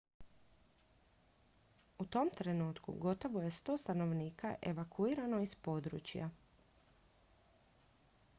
[1.97, 6.29] u tom trenutku gotovo je 100 stanovnika evakuirano iz područja